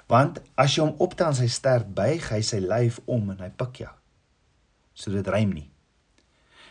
Want 0.07 0.39
as 0.55 0.75
jy 0.75 0.83
hom 0.85 0.95
optel 1.03 1.27
in 1.27 1.35
sy 1.35 1.47
stert, 1.47 1.95
buig 1.95 2.29
hy 2.29 2.41
sy 2.41 2.59
lyf 2.59 2.99
om 3.05 3.29
en 3.29 3.39
hy 3.39 3.49
pik 3.49 3.81
jou. 3.83 3.93
So 4.93 5.11
dit 5.11 5.27
rym 5.27 5.51
nie. 5.51 5.69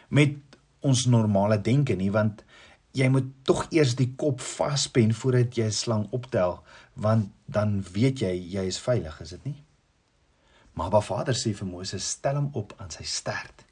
Met 0.08 0.36
ons 0.80 1.06
normale 1.06 1.58
denke 1.60 1.96
nie, 1.96 2.10
want 2.10 2.44
jy 2.96 3.08
moet 3.12 3.28
tog 3.44 3.66
eers 3.74 3.94
die 3.98 4.14
kop 4.16 4.40
vaspen 4.40 5.12
voordat 5.14 5.56
jy 5.56 5.66
'n 5.68 5.72
slang 5.72 6.06
optel, 6.10 6.62
want 6.94 7.30
dan 7.44 7.84
weet 7.92 8.20
jy 8.20 8.32
jy 8.56 8.64
is 8.66 8.78
veilig, 8.80 9.20
is 9.20 9.30
dit 9.30 9.44
nie? 9.44 9.64
Maar 10.72 10.86
Abba 10.86 11.00
Vader 11.00 11.34
sê 11.34 11.54
vir 11.54 11.68
Moses, 11.68 12.08
stel 12.08 12.34
hom 12.34 12.50
op 12.52 12.74
aan 12.76 12.90
sy 12.90 13.02
stert. 13.02 13.64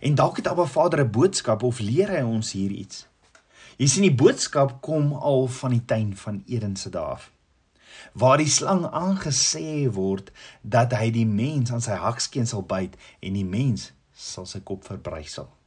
En 0.00 0.14
dalk 0.14 0.36
het 0.36 0.46
Abba 0.46 0.66
Vader 0.66 1.04
'n 1.04 1.10
boodskap 1.10 1.62
of 1.62 1.78
leer 1.78 2.08
hy 2.08 2.22
ons 2.22 2.52
hier 2.52 2.70
iets? 2.70 3.06
Jy 3.76 3.86
sien 3.86 4.02
die 4.02 4.14
boodskap 4.14 4.80
kom 4.80 5.12
al 5.12 5.46
van 5.46 5.70
die 5.70 5.84
tuin 5.84 6.16
van 6.16 6.42
Eden 6.46 6.76
se 6.76 6.90
dae 6.90 7.02
af. 7.02 7.30
Waar 8.12 8.38
die 8.38 8.48
slang 8.48 8.86
aangesê 8.86 9.90
word 9.90 10.30
dat 10.62 10.92
hy 10.92 11.10
die 11.10 11.26
mens 11.26 11.72
aan 11.72 11.80
sy 11.80 11.94
hakskeen 11.94 12.46
sal 12.46 12.62
byt 12.62 12.96
en 13.20 13.32
die 13.32 13.44
mens 13.44 13.92
sal 14.12 14.46
sy 14.46 14.60
kop 14.60 14.84
verbrysel. 14.84 15.57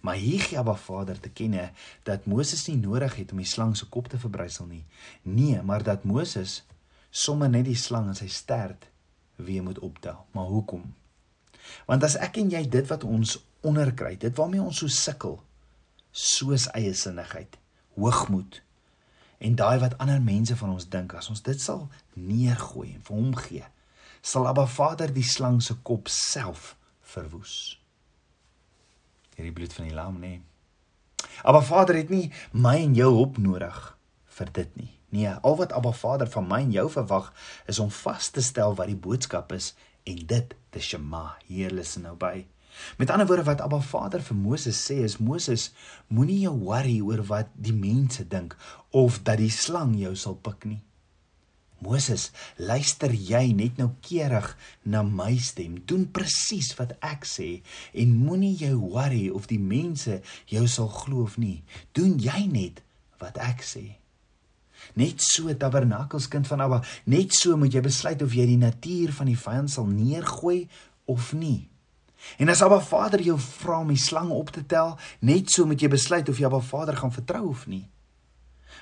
Maar 0.00 0.14
hier 0.14 0.40
gee 0.40 0.58
Abba 0.58 0.74
Vader 0.74 1.20
te 1.20 1.30
kenne 1.30 1.70
dat 2.06 2.26
Moses 2.26 2.66
nie 2.66 2.76
nodig 2.78 3.16
het 3.16 3.32
om 3.32 3.42
die 3.42 3.48
slang 3.48 3.76
se 3.76 3.88
kop 3.88 4.08
te 4.08 4.18
verbrysel 4.18 4.66
nie. 4.66 4.84
Nee, 5.22 5.62
maar 5.62 5.82
dat 5.82 6.04
Moses 6.04 6.62
sommer 7.10 7.50
net 7.50 7.66
die 7.66 7.76
slang 7.76 8.08
in 8.12 8.18
sy 8.18 8.28
stert 8.28 8.88
weer 9.36 9.62
moet 9.62 9.78
optel. 9.78 10.24
Maar 10.32 10.44
hoekom? 10.44 10.94
Want 11.86 12.04
as 12.06 12.16
ek 12.16 12.38
en 12.40 12.50
jy 12.54 12.62
dit 12.68 12.86
wat 12.88 13.04
ons 13.04 13.38
onderkry, 13.66 14.16
dit 14.16 14.34
waarmee 14.36 14.62
ons 14.62 14.84
so 14.84 14.88
sukkel, 14.92 15.40
soos 16.10 16.68
eie 16.78 16.94
sinnigheid, 16.94 17.58
hoogmoed 17.98 18.62
en 19.38 19.54
daai 19.54 19.78
wat 19.78 19.98
ander 19.98 20.22
mense 20.22 20.56
van 20.56 20.74
ons 20.74 20.88
dink 20.90 21.14
as 21.14 21.30
ons 21.30 21.42
dit 21.46 21.60
sal 21.62 21.86
neergooi 22.14 22.92
en 22.94 23.02
vir 23.06 23.16
hom 23.16 23.34
gee 23.46 23.66
sal 24.20 24.48
Abba 24.50 24.66
Vader 24.66 25.12
die 25.14 25.26
slang 25.26 25.60
se 25.62 25.78
kop 25.90 26.10
self 26.12 26.74
verwoes 27.14 27.77
hierdie 29.38 29.54
bloed 29.54 29.74
van 29.74 29.86
die 29.88 29.94
lam 29.96 30.18
nê. 30.22 30.34
Abba 31.46 31.62
Vader 31.62 31.98
het 31.98 32.10
nie 32.10 32.28
my 32.52 32.76
en 32.82 32.96
jou 32.98 33.10
hulp 33.14 33.38
nodig 33.42 33.78
vir 34.38 34.52
dit 34.58 34.76
nie. 34.78 34.92
Nee 35.14 35.30
al 35.30 35.56
wat 35.60 35.72
Abba 35.72 35.92
Vader 35.94 36.28
van 36.30 36.48
my 36.50 36.60
en 36.66 36.74
jou 36.74 36.88
verwag 36.92 37.30
is 37.70 37.78
om 37.78 37.90
vas 38.02 38.30
te 38.34 38.42
stel 38.44 38.74
wat 38.78 38.90
die 38.90 38.98
boodskap 38.98 39.54
is 39.56 39.72
en 40.08 40.24
dit 40.26 40.54
te 40.74 40.82
shema 40.82 41.38
hier 41.46 41.72
luister 41.74 42.02
nou 42.02 42.16
by. 42.18 42.46
Met 42.98 43.10
ander 43.10 43.26
woorde 43.26 43.46
wat 43.46 43.62
Abba 43.64 43.80
Vader 43.80 44.22
vir 44.22 44.36
Moses 44.38 44.78
sê 44.90 44.98
is 45.06 45.18
Moses 45.22 45.70
moenie 46.08 46.42
jou 46.44 46.54
worry 46.58 46.98
oor 47.00 47.22
wat 47.30 47.54
die 47.54 47.74
mense 47.74 48.26
dink 48.26 48.56
of 48.90 49.22
dat 49.22 49.40
die 49.42 49.52
slang 49.54 49.96
jou 49.98 50.14
sal 50.16 50.36
pik 50.42 50.66
nie. 50.66 50.82
Moses, 51.84 52.30
luister 52.58 53.12
jy 53.14 53.52
net 53.54 53.78
nou 53.78 53.92
keurig 54.02 54.50
na 54.82 55.04
my 55.06 55.36
stem. 55.38 55.78
Doen 55.86 56.08
presies 56.10 56.72
wat 56.78 56.96
ek 57.04 57.26
sê 57.28 57.60
en 57.94 58.16
moenie 58.18 58.56
jou 58.58 58.74
worry 58.96 59.28
of 59.30 59.46
die 59.50 59.60
mense 59.62 60.18
jou 60.50 60.64
sal 60.66 60.90
glo 60.90 61.22
of 61.28 61.38
nie. 61.38 61.62
Doen 61.94 62.18
jy 62.22 62.46
net 62.50 62.82
wat 63.22 63.38
ek 63.42 63.62
sê. 63.66 63.86
Net 64.98 65.22
so 65.22 65.52
tabernakelskind 65.54 66.48
van 66.50 66.62
Abba, 66.64 66.80
net 67.06 67.34
so 67.36 67.56
moet 67.58 67.74
jy 67.74 67.82
besluit 67.84 68.22
of 68.22 68.34
jy 68.34 68.46
die 68.48 68.60
natuur 68.60 69.12
van 69.14 69.30
die 69.30 69.38
vyand 69.38 69.70
sal 69.70 69.86
neergooi 69.90 70.64
of 71.10 71.32
nie. 71.36 71.68
En 72.42 72.50
as 72.50 72.62
Abba 72.62 72.80
Vader 72.82 73.22
jou 73.22 73.36
vra 73.38 73.78
om 73.84 73.92
die 73.92 74.00
slang 74.00 74.32
op 74.34 74.50
te 74.54 74.64
tel, 74.66 74.96
net 75.22 75.52
so 75.54 75.66
moet 75.66 75.82
jy 75.82 75.90
besluit 75.92 76.28
of 76.30 76.40
jy 76.40 76.48
Abba 76.50 76.62
Vader 76.64 76.98
gaan 76.98 77.14
vertrou 77.14 77.46
of 77.52 77.66
nie. 77.70 77.86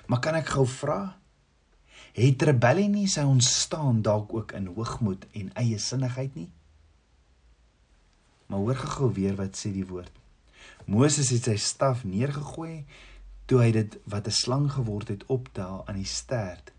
Maar 0.08 0.22
kan 0.24 0.38
ek 0.38 0.54
gou 0.56 0.64
vra? 0.68 1.16
Het 2.16 2.42
rebellie 2.42 2.88
nie 2.88 3.08
sy 3.08 3.24
ontstaan 3.28 4.02
dalk 4.02 4.32
ook 4.34 4.52
in 4.56 4.66
hoogmoed 4.66 5.26
en 5.32 5.50
eie 5.54 5.78
sinnigheid 5.78 6.34
nie? 6.34 6.48
Maar 8.46 8.58
hoor 8.58 8.80
gou 8.96 9.10
weer 9.12 9.36
wat 9.36 9.58
sê 9.58 9.72
die 9.74 9.86
woord. 9.86 10.12
Moses 10.86 11.30
het 11.34 11.50
sy 11.50 11.56
staf 11.60 12.04
neergegooi 12.04 12.84
toe 13.46 13.60
hy 13.62 13.70
dit 13.74 13.98
wat 14.04 14.26
'n 14.26 14.38
slang 14.38 14.70
geword 14.72 15.08
het 15.08 15.26
optel 15.26 15.82
aan 15.86 15.98
die 15.98 16.08
stert. 16.08 16.72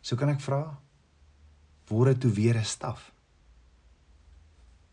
So 0.00 0.16
kan 0.16 0.28
ek 0.28 0.40
vra, 0.40 0.78
word 1.88 2.14
dit 2.14 2.20
toe 2.20 2.30
weer 2.30 2.56
'n 2.56 2.64
staf? 2.64 3.12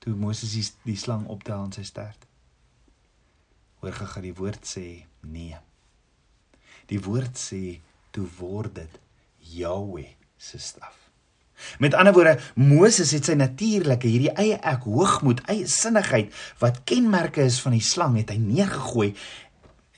toe 0.06 0.14
Moses 0.14 0.54
die, 0.54 0.66
die 0.86 1.00
slang 1.02 1.26
optel 1.34 1.64
aan 1.64 1.74
sy 1.74 1.82
stert. 1.88 2.28
Hoor 3.82 3.96
gegaan 3.98 4.28
die 4.28 4.36
woord 4.38 4.68
sê 4.70 4.86
nee. 5.26 5.58
Die 6.92 7.02
woord 7.02 7.42
sê 7.42 7.80
toe 8.16 8.28
word 8.40 8.78
dit 8.80 9.02
Jahweh 9.56 10.16
se 10.38 10.60
staf. 10.62 10.96
Met 11.80 11.94
ander 11.96 12.14
woorde, 12.14 12.40
Moses 12.60 13.14
het 13.16 13.28
sy 13.30 13.36
natuurlike 13.40 14.10
hierdie 14.10 14.34
eie 14.36 14.58
ek 14.60 14.88
hoogmoed, 14.90 15.44
eie 15.52 15.68
sinnigheid 15.72 16.34
wat 16.60 16.84
kenmerke 16.88 17.46
is 17.48 17.62
van 17.64 17.76
die 17.78 17.84
slang 17.84 18.18
het 18.20 18.34
hy 18.34 18.40
neergegooi 18.42 19.14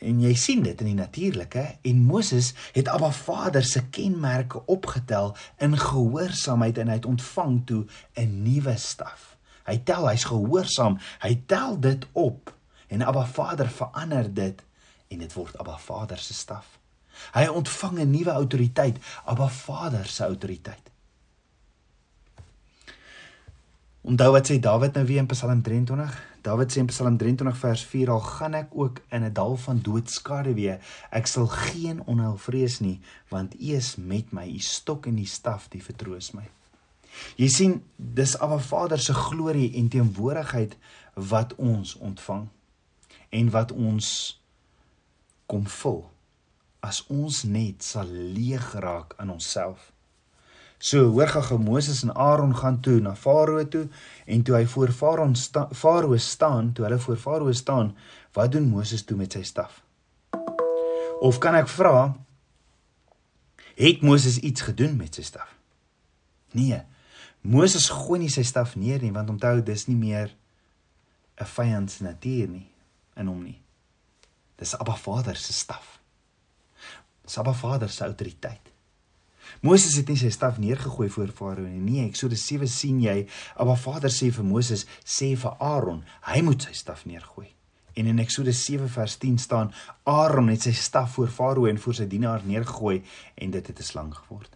en 0.05 0.19
jy 0.21 0.33
sien 0.37 0.61
dit 0.61 0.81
in 0.83 0.91
die 0.91 0.99
natuurlike 0.99 1.63
en 1.89 2.03
Moses 2.05 2.51
het 2.75 2.89
Abba 2.93 3.09
Vader 3.15 3.65
se 3.65 3.81
kenmerke 3.93 4.61
opgetel 4.69 5.33
in 5.63 5.73
gehoorsaamheid 5.77 6.77
en 6.77 6.91
hy 6.91 6.99
het 6.99 7.09
ontvang 7.09 7.55
toe 7.65 7.83
'n 8.13 8.43
nuwe 8.43 8.77
staf. 8.77 9.35
Hy 9.65 9.77
tel, 9.83 10.07
hy's 10.07 10.23
gehoorsaam. 10.23 10.99
Hy 11.19 11.41
tel 11.45 11.79
dit 11.79 12.05
op 12.13 12.53
en 12.87 13.01
Abba 13.01 13.25
Vader 13.25 13.69
verander 13.69 14.33
dit 14.33 14.63
en 15.07 15.19
dit 15.19 15.33
word 15.33 15.57
Abba 15.57 15.77
Vader 15.77 16.17
se 16.17 16.33
staf. 16.33 16.79
Hy 17.33 17.47
ontvang 17.47 17.99
'n 17.99 18.11
nuwe 18.11 18.31
autoriteit, 18.31 18.97
Abba 19.25 19.47
Vader 19.49 20.05
se 20.05 20.23
autoriteit. 20.23 20.91
Onthou 24.07 24.31
wat 24.31 24.47
sê 24.47 24.55
Dawid 24.59 24.93
nou 24.95 25.05
weer 25.05 25.19
in 25.19 25.27
Psalm 25.27 25.61
23? 25.61 26.13
Dawid 26.41 26.71
sê 26.71 26.79
in 26.79 26.87
Psalm 26.87 27.17
23 27.17 27.57
vers 27.59 27.81
4 27.83 28.11
al 28.13 28.21
gaan 28.23 28.53
ek 28.53 28.69
ook 28.71 29.01
in 29.11 29.23
'n 29.23 29.33
dal 29.33 29.57
van 29.57 29.81
doodskade 29.83 30.53
weer, 30.53 30.79
ek 31.11 31.27
sal 31.27 31.47
geen 31.47 31.99
onheil 32.05 32.37
vrees 32.37 32.79
nie, 32.79 33.01
want 33.27 33.55
U 33.59 33.75
is 33.75 33.95
met 33.95 34.31
my, 34.31 34.47
U 34.47 34.59
stok 34.59 35.07
en 35.07 35.15
die 35.15 35.25
staf, 35.25 35.67
die 35.69 35.83
vertroos 35.83 36.31
my. 36.31 36.47
Jy 37.35 37.47
sien, 37.47 37.83
dis 37.97 38.39
Abba 38.39 38.57
Vader 38.59 38.99
se 38.99 39.13
glorie 39.13 39.73
en 39.75 39.89
teenwoordigheid 39.89 40.77
wat 41.13 41.55
ons 41.55 41.95
ontvang 41.95 42.47
en 43.29 43.49
wat 43.49 43.71
ons 43.71 44.39
kom 45.45 45.67
vul 45.67 46.05
as 46.79 47.03
ons 47.07 47.43
net 47.43 47.83
sal 47.83 48.09
leeg 48.09 48.73
raak 48.79 49.13
aan 49.17 49.31
onsself. 49.33 49.91
So 50.77 51.09
hoor 51.09 51.27
gou 51.33 51.57
Moses 51.57 52.03
en 52.05 52.13
Aaron 52.13 52.53
gaan 52.55 52.79
toe 52.81 52.99
na 53.01 53.15
Farao 53.15 53.63
toe 53.67 53.87
en 54.25 54.43
toe 54.43 54.55
hy 54.55 54.65
voor 54.65 54.91
Farao 54.93 55.33
sta, 55.33 55.67
Farao 55.73 56.17
staan, 56.17 56.73
toe 56.73 56.85
hulle 56.85 56.99
voor 56.99 57.17
Farao 57.17 57.51
staan, 57.51 57.95
wat 58.33 58.51
doen 58.51 58.69
Moses 58.69 59.03
toe 59.03 59.17
met 59.17 59.33
sy 59.33 59.41
staf? 59.41 59.81
Of 61.19 61.39
kan 61.41 61.57
ek 61.57 61.69
vra 61.71 62.13
het 63.77 64.01
Moses 64.05 64.37
iets 64.37 64.61
gedoen 64.69 64.95
met 64.97 65.17
sy 65.17 65.25
staf? 65.25 65.49
Nee, 66.53 66.83
Moses 67.41 67.89
gooi 67.89 68.19
nie 68.21 68.31
sy 68.33 68.45
staf 68.45 68.75
neer 68.77 69.01
nie 69.01 69.13
want 69.15 69.33
onthou 69.33 69.61
dis 69.65 69.87
nie 69.89 69.97
meer 69.97 70.29
'n 71.41 71.45
vyand 71.45 71.91
se 71.91 72.03
natuur 72.03 72.47
nie 72.49 72.67
in 73.15 73.27
hom 73.27 73.43
nie. 73.43 73.61
Dis 74.57 74.73
Abba 74.77 74.95
Vader 74.95 75.35
se 75.35 75.53
staf. 75.53 75.96
Dis 77.27 77.37
Abba 77.37 77.53
Vader 77.53 77.89
se 77.91 78.05
autoriteit. 78.05 78.71
Moses 79.63 79.95
het 79.99 80.09
nie 80.11 80.17
sy 80.19 80.29
staf 80.31 80.57
neergegooi 80.61 81.09
voor 81.11 81.31
Farao 81.35 81.65
nie. 81.67 81.81
Nee, 81.81 82.05
Eksodus 82.07 82.45
7 82.47 82.67
sien 82.71 83.01
jy 83.03 83.17
Abba 83.59 83.75
Vader 83.79 84.11
sê 84.13 84.29
vir 84.31 84.47
Moses, 84.47 84.85
sê 85.03 85.33
vir 85.39 85.55
Aaron, 85.63 86.03
hy 86.29 86.41
moet 86.45 86.67
sy 86.67 86.75
staf 86.77 87.05
neergooi. 87.09 87.47
En 87.97 88.07
in 88.11 88.21
Eksodus 88.21 88.61
7 88.67 88.87
vers 88.93 89.17
10 89.19 89.39
staan 89.41 89.73
Aaron 90.07 90.51
het 90.53 90.67
sy 90.67 90.75
staf 90.77 91.17
voor 91.17 91.31
Farao 91.33 91.67
en 91.67 91.81
voor 91.81 91.97
sy 91.99 92.07
dienaar 92.07 92.45
neergegooi 92.45 93.01
en 93.35 93.51
dit 93.51 93.67
het 93.67 93.79
'n 93.79 93.83
slang 93.91 94.13
geword. 94.13 94.55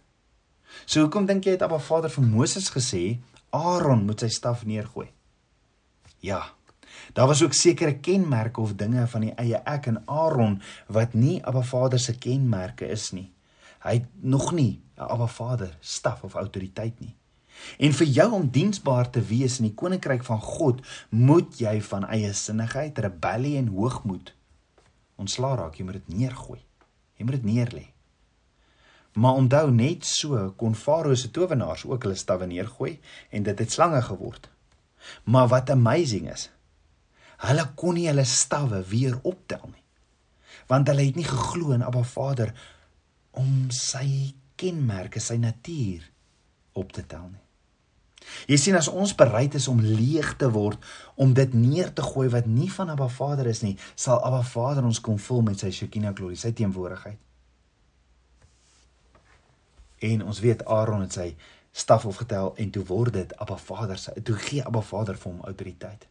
So 0.86 1.00
hoekom 1.00 1.26
dink 1.26 1.44
jy 1.44 1.56
het 1.58 1.62
Abba 1.62 1.78
Vader 1.78 2.10
vir 2.10 2.24
Moses 2.24 2.70
gesê 2.70 3.18
Aaron 3.50 4.06
moet 4.06 4.20
sy 4.20 4.28
staf 4.28 4.64
neergooi? 4.64 5.10
Ja. 6.20 6.54
Daar 7.12 7.26
was 7.26 7.42
ook 7.42 7.52
sekere 7.52 7.98
kenmerke 7.98 8.60
of 8.60 8.74
dinge 8.74 9.06
van 9.06 9.20
die 9.20 9.34
eie 9.36 9.60
ek 9.68 9.86
en 9.86 10.02
Aaron 10.06 10.60
wat 10.88 11.14
nie 11.14 11.42
Abba 11.44 11.62
Vader 11.62 12.00
se 12.00 12.14
kenmerke 12.18 12.88
is 12.88 13.10
nie. 13.12 13.32
Hy 13.84 13.92
het 13.92 14.06
nog 14.20 14.52
nie 14.52 14.80
'n 14.96 15.08
Abba 15.08 15.26
Vader 15.26 15.76
staf 15.80 16.22
of 16.22 16.34
autoriteit 16.34 17.00
nie. 17.00 17.16
En 17.78 17.92
vir 17.92 18.06
jou 18.06 18.32
om 18.32 18.50
diensbaar 18.50 19.10
te 19.10 19.20
wees 19.20 19.58
in 19.58 19.64
die 19.68 19.74
koninkryk 19.74 20.24
van 20.24 20.40
God, 20.40 20.80
moet 21.08 21.58
jy 21.58 21.80
van 21.82 22.06
eie 22.08 22.32
sinnigheid, 22.32 22.98
rebellie 22.98 23.56
en 23.56 23.68
hoogmoed 23.68 24.34
ontslaa 25.16 25.54
raak. 25.54 25.74
Jy 25.78 25.84
moet 25.84 26.00
dit 26.00 26.08
neergooi. 26.18 26.60
Jy 27.16 27.24
moet 27.24 27.38
dit 27.38 27.44
neerlê. 27.44 27.84
Maar 29.12 29.32
onthou 29.34 29.70
net 29.70 30.06
so 30.08 30.50
kon 30.56 30.74
Farao 30.74 31.14
se 31.14 31.30
towenaars 31.30 31.84
ook 31.84 32.02
hulle 32.02 32.16
stawwe 32.16 32.46
neergooi 32.48 32.98
en 33.30 33.42
dit 33.42 33.58
het 33.58 33.72
slange 33.72 34.02
geword. 34.02 34.48
Maar 35.24 35.48
wat 35.48 35.70
amazing 35.70 36.30
is, 36.32 36.48
hulle 37.42 37.66
kon 37.78 37.96
nie 37.98 38.08
hulle 38.08 38.24
stawwe 38.28 38.82
weer 38.90 39.18
optel 39.28 39.64
nie. 39.70 39.82
Want 40.70 40.88
hulle 40.90 41.06
het 41.08 41.18
nie 41.18 41.26
geglo 41.26 41.74
in 41.76 41.84
Abba 41.84 42.04
Vader 42.06 42.52
om 43.38 43.70
sy 43.74 44.32
kenmerke, 44.60 45.20
sy 45.20 45.38
natuur 45.42 46.04
op 46.78 46.92
te 46.94 47.04
tel 47.08 47.26
nie. 47.30 47.40
Jy 48.46 48.56
sien 48.60 48.78
as 48.78 48.86
ons 48.86 49.16
bereid 49.18 49.56
is 49.58 49.66
om 49.68 49.80
leeg 49.82 50.36
te 50.38 50.46
word 50.54 50.78
om 51.20 51.32
dit 51.34 51.56
neer 51.58 51.90
te 51.90 52.04
gooi 52.06 52.28
wat 52.30 52.46
nie 52.46 52.70
van 52.70 52.92
Abba 52.94 53.10
Vader 53.10 53.50
is 53.50 53.64
nie, 53.66 53.74
sal 53.98 54.22
Abba 54.22 54.44
Vader 54.46 54.86
ons 54.86 55.02
kom 55.02 55.18
vul 55.18 55.42
met 55.50 55.58
sy 55.58 55.72
Shekinah 55.74 56.14
glorie, 56.14 56.38
sy 56.38 56.54
teenwoordigheid 56.54 57.18
en 60.02 60.22
ons 60.26 60.40
weet 60.40 60.64
Aaron 60.66 61.04
het 61.06 61.16
sy 61.16 61.28
staf 61.72 62.04
opgetel 62.08 62.52
en 62.60 62.70
toe 62.74 62.84
word 62.88 63.16
dit 63.16 63.34
Abba 63.40 63.56
Vader 63.56 63.98
se 63.98 64.14
toe 64.22 64.36
gee 64.36 64.64
Abba 64.64 64.82
Vader 64.84 65.16
vir 65.16 65.30
hom 65.30 65.44
autoriteit. 65.48 66.06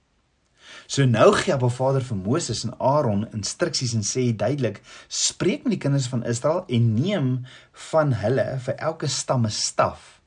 So 0.87 1.05
nou 1.05 1.31
gee 1.35 1.53
Abba 1.53 1.69
Vader 1.69 2.03
vir 2.03 2.17
Moses 2.17 2.63
en 2.67 2.73
Aaron 2.79 3.25
instruksies 3.33 3.93
en 3.97 4.05
sê 4.07 4.35
duidelik: 4.35 4.81
"Spreek 5.07 5.63
met 5.63 5.75
die 5.75 5.81
kinders 5.81 6.07
van 6.07 6.25
Israel 6.25 6.63
en 6.67 6.93
neem 6.93 7.45
van 7.91 8.13
hulle 8.13 8.59
vir 8.65 8.75
elke 8.75 9.07
stam 9.07 9.45
'n 9.45 9.51
staf 9.51 10.21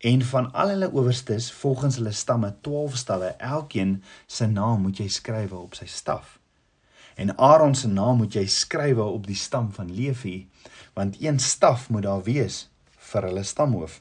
en 0.00 0.22
van 0.22 0.52
al 0.52 0.68
hulle 0.68 0.90
owerstes 0.92 1.52
volgens 1.52 1.96
hulle 1.96 2.12
stamme 2.12 2.54
12 2.60 2.96
stalle, 2.96 3.34
elkeen 3.38 4.02
se 4.26 4.46
naam 4.46 4.82
moet 4.82 4.98
jy 4.98 5.08
skrywe 5.08 5.56
op 5.56 5.74
sy 5.74 5.86
staf." 5.86 6.38
En 7.14 7.36
Aaron 7.38 7.74
se 7.74 7.88
naam 7.88 8.16
moet 8.16 8.34
jy 8.34 8.46
skrywe 8.46 9.02
op 9.02 9.26
die 9.26 9.36
stam 9.36 9.72
van 9.72 9.94
Levi, 9.94 10.48
want 10.94 11.16
een 11.20 11.38
staf 11.38 11.90
moet 11.90 12.02
daar 12.02 12.22
wees 12.22 12.68
vir 12.98 13.22
hulle 13.22 13.42
stamhoof 13.42 14.00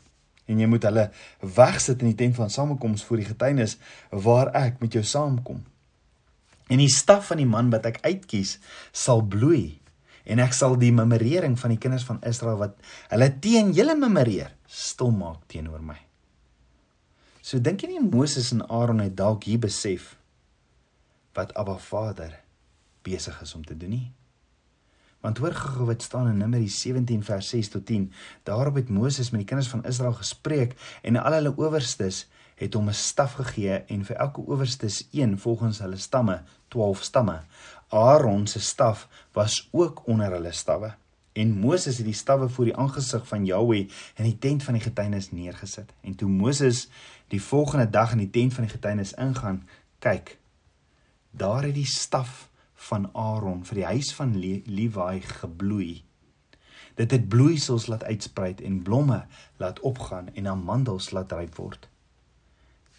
en 0.52 0.60
jy 0.60 0.68
moet 0.70 0.86
hulle 0.88 1.08
wegsit 1.58 2.02
in 2.04 2.12
die 2.12 2.20
tent 2.24 2.38
van 2.40 2.52
samekoms 2.52 3.04
voor 3.08 3.22
die 3.22 3.30
getuienis 3.30 3.78
waar 4.10 4.52
ek 4.58 4.82
met 4.84 4.98
jou 4.98 5.04
saamkom. 5.06 5.62
En 6.72 6.80
die 6.80 6.92
staf 6.92 7.28
van 7.28 7.42
die 7.44 7.50
man 7.50 7.70
wat 7.74 7.86
ek 7.90 8.00
uitkies 8.08 8.58
sal 8.96 9.22
bloei 9.22 9.82
En 10.26 10.42
ek 10.42 10.54
sal 10.54 10.78
die 10.80 10.94
memorering 10.94 11.58
van 11.60 11.74
die 11.74 11.82
kinders 11.82 12.06
van 12.06 12.22
Israel 12.28 12.60
wat 12.62 12.78
hulle 13.12 13.30
teen 13.42 13.74
julle 13.78 13.98
memoreer, 13.98 14.54
stil 14.70 15.14
maak 15.16 15.44
teenoor 15.52 15.82
my. 15.84 15.98
So 17.42 17.60
dink 17.60 17.82
jy 17.82 17.96
nie 17.96 18.06
Moses 18.06 18.52
en 18.54 18.62
Aaron 18.70 19.02
het 19.02 19.18
dalk 19.18 19.48
hier 19.50 19.62
besef 19.62 20.14
wat 21.36 21.56
Abba 21.58 21.78
Vader 21.82 22.36
besig 23.06 23.38
is 23.42 23.56
om 23.58 23.64
te 23.66 23.78
doen 23.78 23.96
nie? 23.96 24.10
Want 25.26 25.42
hoor 25.42 25.54
gou 25.54 25.88
wat 25.90 26.06
staan 26.06 26.30
in 26.32 26.40
Numeri 26.42 26.70
17 26.70 27.22
vers 27.26 27.50
6 27.54 27.70
tot 27.76 27.86
10. 27.86 28.08
Daarop 28.46 28.80
het 28.80 28.90
Moses 28.90 29.30
met 29.30 29.44
die 29.44 29.50
kinders 29.50 29.70
van 29.70 29.84
Israel 29.90 30.16
gespreek 30.18 30.74
en 31.06 31.18
al 31.22 31.38
hulle 31.38 31.54
owerstes 31.58 32.26
het 32.62 32.78
hom 32.78 32.90
'n 32.90 32.94
staf 32.94 33.38
gegee 33.42 33.84
en 33.90 34.06
vir 34.06 34.18
elke 34.18 34.42
owerstes 34.42 35.08
een 35.12 35.38
volgens 35.38 35.80
hulle 35.82 35.98
stamme, 35.98 36.44
12 36.72 37.04
stamme. 37.04 37.38
Aaron 37.92 38.48
se 38.48 38.60
staf 38.60 39.08
was 39.36 39.68
ook 39.72 40.06
onder 40.08 40.32
hulle 40.32 40.52
stawwe. 40.52 40.94
En 41.32 41.52
Moses 41.60 41.98
het 41.98 42.06
die 42.06 42.16
stawwe 42.16 42.50
voor 42.50 42.66
die 42.66 42.76
aangesig 42.76 43.28
van 43.28 43.46
Jahweh 43.46 43.88
in 44.16 44.28
die 44.28 44.38
tent 44.40 44.64
van 44.64 44.76
die 44.76 44.84
getuienis 44.84 45.32
neergesit. 45.32 45.92
En 46.02 46.16
toe 46.16 46.30
Moses 46.30 46.88
die 47.32 47.42
volgende 47.42 47.90
dag 47.90 48.12
in 48.12 48.24
die 48.24 48.30
tent 48.30 48.54
van 48.54 48.68
die 48.68 48.74
getuienis 48.74 49.14
ingaan, 49.14 49.64
kyk, 50.00 50.38
daar 51.32 51.64
het 51.64 51.76
die 51.76 51.88
staf 51.88 52.50
van 52.88 53.10
Aaron 53.14 53.64
vir 53.68 53.82
die 53.84 53.88
huis 53.94 54.12
van 54.16 54.36
Levi 54.40 55.22
gebloei. 55.22 56.04
Dit 57.00 57.12
het 57.12 57.30
bloeisels 57.32 57.88
laat 57.88 58.04
uitsprei 58.04 58.56
en 58.64 58.82
blomme 58.84 59.26
laat 59.58 59.80
opgaan 59.80 60.34
en 60.34 60.48
amandels 60.48 61.12
laat 61.12 61.32
ryp 61.32 61.56
word. 61.56 61.91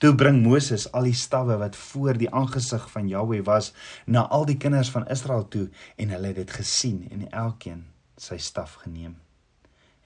Toe 0.03 0.17
bring 0.19 0.41
Moses 0.43 0.89
al 0.91 1.07
die 1.07 1.15
stawwe 1.15 1.61
wat 1.61 1.77
voor 1.79 2.19
die 2.19 2.31
aangesig 2.35 2.89
van 2.91 3.07
Jahweh 3.07 3.45
was 3.47 3.69
na 4.11 4.25
al 4.35 4.49
die 4.49 4.57
kinders 4.59 4.91
van 4.91 5.07
Israel 5.07 5.45
toe 5.49 5.69
en 5.95 6.11
hulle 6.11 6.33
het 6.33 6.41
dit 6.41 6.55
gesien 6.57 7.05
en 7.15 7.29
elkeen 7.31 7.85
sy 8.19 8.41
staf 8.43 8.81
geneem. 8.83 9.15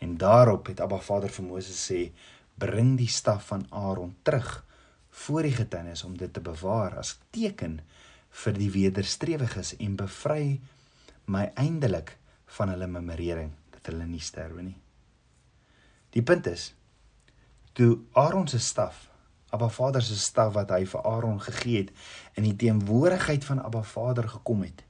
En 0.05 0.19
daarop 0.21 0.69
het 0.69 0.83
Abba 0.85 0.99
Vader 1.01 1.33
vir 1.33 1.47
Moses 1.49 1.81
sê: 1.81 2.13
"Bring 2.61 2.99
die 3.01 3.09
staf 3.09 3.47
van 3.49 3.65
Aaron 3.71 4.13
terug 4.23 4.67
voor 5.11 5.43
die 5.43 5.57
getuienis 5.57 6.05
om 6.05 6.17
dit 6.17 6.33
te 6.33 6.45
bewaar 6.45 6.99
as 7.01 7.17
teken 7.33 7.81
vir 8.45 8.53
die 8.53 8.71
wederstrewiges 8.71 9.77
en 9.81 9.97
bevry 9.97 10.61
my 11.25 11.51
eindelik 11.55 12.19
van 12.59 12.69
hulle 12.69 12.87
memorering 12.87 13.53
dat 13.71 13.89
hulle 13.91 14.05
nie 14.07 14.21
sterwe 14.21 14.63
nie. 14.63 14.77
Die 16.13 16.23
punt 16.23 16.47
is 16.47 16.75
toe 17.73 17.99
Aaron 18.13 18.49
se 18.49 18.59
staf, 18.59 19.06
Abba 19.55 19.69
Vader 19.69 20.03
se 20.03 20.17
staf 20.19 20.53
wat 20.57 20.71
hy 20.75 20.83
vir 20.91 21.07
Aaron 21.07 21.41
gegee 21.41 21.85
het 21.85 21.93
in 22.35 22.47
die 22.49 22.57
teenwoordigheid 22.57 23.45
van 23.47 23.63
Abba 23.63 23.83
Vader 23.83 24.29
gekom 24.29 24.65
het, 24.67 24.83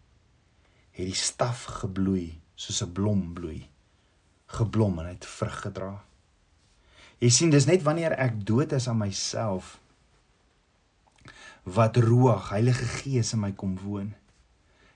het 0.97 1.07
die 1.07 1.19
staf 1.19 1.65
gebloei 1.83 2.41
soos 2.55 2.83
'n 2.83 2.93
blom 2.93 3.33
bloei, 3.35 3.69
geblom 4.47 4.99
en 4.99 5.07
het 5.07 5.27
vrug 5.27 5.61
gedra. 5.61 6.05
Jy 7.19 7.29
sien 7.29 7.51
dis 7.51 7.67
net 7.67 7.83
wanneer 7.83 8.13
ek 8.13 8.47
dood 8.47 8.73
is 8.73 8.89
aan 8.89 8.99
myself 8.99 9.79
wat 11.63 11.97
Ruach, 11.97 12.51
Heilige 12.51 12.85
Gees 12.85 13.33
in 13.33 13.41
my 13.41 13.53
kom 13.53 13.79
woon. 13.79 14.15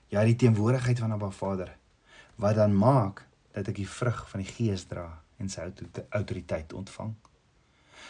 Ja, 0.07 0.23
die 0.23 0.35
teenwoordigheid 0.35 0.99
van 0.99 1.11
Abba 1.11 1.29
Vader 1.29 1.77
wat 2.35 2.55
dan 2.55 2.75
maak 2.75 3.25
dat 3.51 3.67
ek 3.67 3.75
die 3.75 3.89
vrug 3.89 4.29
van 4.29 4.39
die 4.39 4.49
Gees 4.49 4.85
dra 4.89 5.21
en 5.37 5.49
sy 5.49 5.67
autoriteit 6.09 6.73
ontvang. 6.73 7.13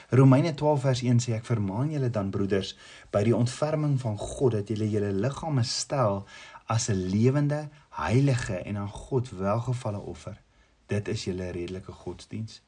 Romeine 0.10 0.54
12 0.54 0.82
vers 0.82 1.02
1 1.02 1.20
sê 1.24 1.36
ek 1.38 1.46
vermaan 1.46 1.92
julle 1.92 2.10
dan 2.10 2.30
broeders 2.30 2.76
by 3.12 3.24
die 3.28 3.36
ontferming 3.36 4.00
van 4.02 4.18
God 4.18 4.58
dat 4.58 4.72
julle 4.72 4.90
julle 4.90 5.12
liggame 5.14 5.64
stel 5.64 6.26
as 6.68 6.90
'n 6.90 7.08
lewende, 7.12 7.70
heilige 7.90 8.58
en 8.58 8.78
aan 8.78 8.90
God 8.90 9.30
welgevalle 9.30 10.00
offer. 10.00 10.42
Dit 10.88 11.08
is 11.08 11.24
julle 11.24 11.52
redelike 11.52 11.92
godsdiens. 11.92 12.62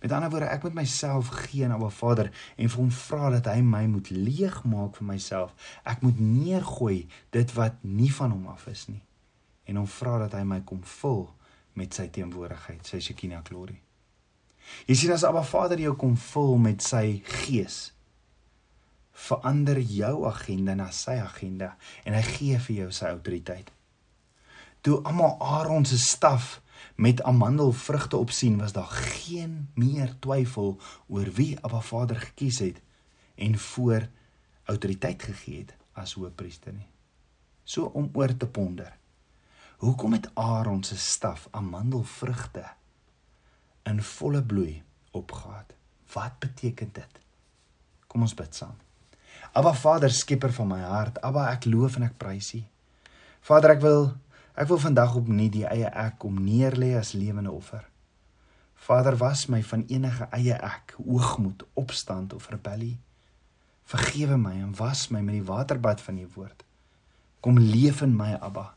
Met 0.00 0.12
ander 0.12 0.30
woorde, 0.30 0.46
ek 0.46 0.62
moet 0.62 0.74
myself 0.74 1.28
gee 1.28 1.64
aan 1.64 1.72
Abba 1.72 1.88
Vader 1.88 2.30
en 2.56 2.68
vir 2.68 2.78
hom 2.78 2.90
vra 2.90 3.30
dat 3.30 3.46
hy 3.46 3.60
my 3.60 3.86
moet 3.86 4.10
leegmaak 4.10 4.96
vir 4.96 5.06
myself. 5.06 5.54
Ek 5.84 6.00
moet 6.00 6.18
neergooi 6.20 7.06
dit 7.30 7.52
wat 7.52 7.74
nie 7.80 8.12
van 8.14 8.30
hom 8.30 8.46
af 8.46 8.66
is 8.66 8.86
nie 8.86 9.02
en 9.68 9.76
hom 9.76 9.86
vra 9.86 10.16
dat 10.18 10.32
hy 10.32 10.44
my 10.48 10.62
kom 10.64 10.80
vul 10.82 11.26
met 11.76 11.94
sy 11.94 12.08
teenwoordigheid, 12.12 12.86
sy 12.88 13.02
Shekinah 13.04 13.42
glory. 13.44 13.76
Jy 14.88 14.96
sien 14.96 15.12
as 15.14 15.24
Abba 15.26 15.42
Vader 15.44 15.80
jou 15.80 15.94
kom 15.98 16.16
vul 16.16 16.56
met 16.62 16.84
sy 16.84 17.20
gees, 17.44 17.92
verander 19.18 19.80
jou 19.82 20.26
agenda 20.28 20.76
na 20.78 20.90
sy 20.94 21.18
agenda 21.18 21.74
en 22.06 22.14
hy 22.14 22.22
gee 22.22 22.58
vir 22.68 22.76
jou 22.84 22.90
sy 22.94 23.10
autoriteit. 23.10 23.72
Toe 24.86 25.00
almal 25.02 25.36
Aaron 25.42 25.84
se 25.88 25.98
staf 25.98 26.60
met 26.94 27.22
amandelvrugte 27.26 28.16
op 28.16 28.30
sien 28.30 28.58
was 28.58 28.72
daar 28.72 28.90
geen 28.90 29.68
meer 29.74 30.14
twyfel 30.22 30.76
oor 31.08 31.32
wie 31.34 31.56
Abba 31.60 31.80
Vader 31.80 32.20
gekies 32.20 32.62
het 32.62 32.78
en 33.34 33.58
voor 33.58 34.06
autoriteit 34.64 35.22
gegee 35.22 35.64
het 35.64 35.74
as 35.98 36.14
hoëpriester 36.14 36.72
nie. 36.72 36.88
So 37.64 37.90
om 37.98 38.10
oor 38.14 38.36
te 38.36 38.46
ponder. 38.46 38.94
Hoekom 39.78 40.12
het 40.12 40.30
Aaron 40.34 40.82
se 40.82 40.96
staf 40.96 41.48
amandelvrugte 41.50 42.64
in 43.88 44.02
volle 44.02 44.42
bloei 44.42 44.82
opgehad? 45.16 45.74
Wat 46.12 46.38
beteken 46.38 46.90
dit? 46.92 47.18
Kom 48.06 48.22
ons 48.24 48.34
bid 48.34 48.54
saam. 48.54 48.76
Abba 49.52 49.74
Vader, 49.74 50.10
skepper 50.10 50.52
van 50.52 50.68
my 50.68 50.80
hart, 50.80 51.20
Abba, 51.24 51.50
ek 51.52 51.68
loof 51.68 51.96
en 51.96 52.08
ek 52.08 52.16
prys 52.20 52.54
U. 52.56 52.62
Vader, 53.48 53.76
ek 53.76 53.84
wil 53.84 54.10
Ek 54.58 54.66
wil 54.66 54.80
vandag 54.82 55.14
opnuut 55.14 55.52
die 55.54 55.66
eie 55.70 55.86
ek 55.86 56.16
kom 56.24 56.40
neerlê 56.42 56.96
as 56.98 57.12
lewende 57.14 57.52
offer. 57.54 57.84
Vader, 58.88 59.14
was 59.20 59.44
my 59.46 59.60
van 59.62 59.84
enige 59.86 60.26
eie 60.34 60.56
ek, 60.66 60.96
hoogmoed, 60.98 61.62
opstand 61.78 62.34
of 62.34 62.48
rebellie. 62.50 62.96
Vergewe 63.86 64.38
my 64.40 64.56
en 64.58 64.72
was 64.80 65.04
my 65.14 65.22
met 65.22 65.38
die 65.38 65.46
waterbad 65.46 66.02
van 66.02 66.18
U 66.18 66.26
woord. 66.34 66.64
Kom 67.40 67.60
leef 67.62 68.02
in 68.02 68.16
my, 68.18 68.32
Abba, 68.42 68.72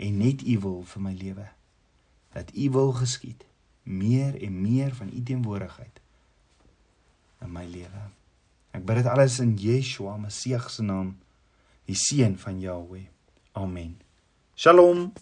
en 0.00 0.16
net 0.22 0.40
U 0.40 0.56
wil 0.64 0.80
vir 0.94 1.04
my 1.04 1.12
lewe. 1.12 1.44
Dat 2.32 2.54
U 2.56 2.70
wil 2.78 2.96
geskied, 2.96 3.44
meer 3.86 4.34
en 4.42 4.60
meer 4.60 4.94
van 4.94 5.10
U 5.14 5.22
teenwoordigheid 5.22 6.00
in 7.44 7.52
my 7.52 7.64
lewe. 7.70 8.02
Ek 8.74 8.84
bid 8.86 9.00
dit 9.00 9.10
alles 9.10 9.38
in 9.40 9.54
Yeshua 9.60 10.16
Messie 10.20 10.58
se 10.68 10.82
naam, 10.82 11.14
die 11.86 11.96
seun 11.96 12.36
van 12.38 12.60
Jahweh. 12.60 13.06
Amen. 13.54 13.96
Shalom. 14.56 15.12